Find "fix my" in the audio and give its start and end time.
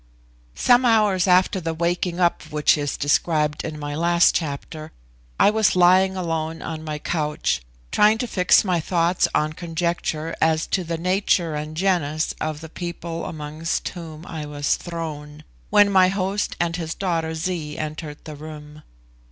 8.25-8.79